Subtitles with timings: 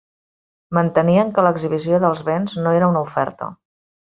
[0.77, 3.55] Mantenien que l'exhibició dels béns no era una oferta.